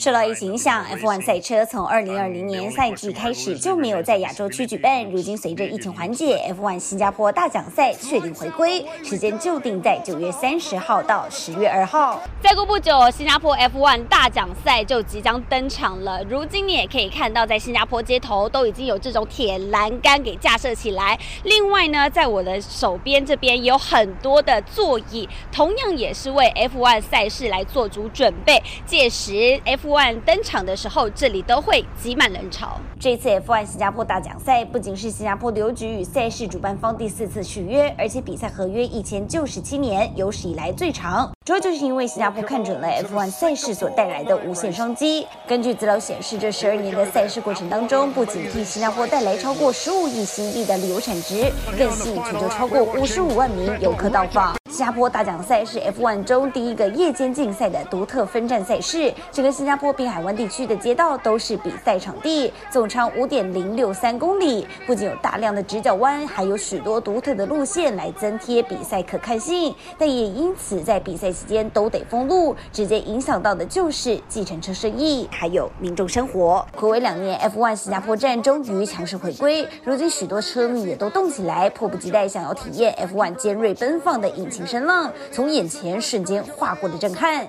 [0.00, 5.04] 受到疫情影响，F1 赛车从2020年赛季开始就没有在亚洲区举办。
[5.04, 12.20] 如今随着疫情缓解，F1 新加坡大奖赛确定回归，时间就定在九月三十号到十月二号。
[12.42, 16.20] 再过不久，新加坡 F1 大奖赛就即将登场了。
[16.24, 21.16] 如今你也可以看到，在新加坡街头都已经有这种铁栏杆给架设起来。
[21.44, 28.60] 另外呢，在我的手边这边有很多的座椅，同样也是为 F1 赛事来做足准备。
[28.84, 32.80] 届时 F F1 登场的时候，这里都会挤满人潮。
[32.98, 41.30] 这次 F1 新加坡大奖赛不仅是新加坡旅游局与赛事主办方第四次续约，而且比赛合约一签就是七年，有史以来最长。
[41.44, 45.26] 主要就是因为新加坡看准了 F1 赛事所带来的无限商机。
[45.46, 54.56] 根据资料显示，这十二年的赛事过程当中，不仅替新加坡带来超过十五亿新币的旅游产值，更吸引全球超过五十五万名游客到访。
[54.74, 76.66] 新加坡大奖赛是 F1 中第一个夜间竞赛的独特分站赛事，整个新加坡滨海湾地区的街道都是比赛场地，总长五点零六三公里，不仅有大量的直角弯，还有许多独特的路线来增添比赛可看性，但也因此在比赛期间都得封路，直接影响到的就是计程车生意，还有民众生活。
[76.76, 87.42] 暌违两年，F1 新加坡站终于强势回归，如今许多车迷也都动起来，迫不及待想要体验 F1 尖锐奔放的引擎神浪从眼前瞬间划过的震撼。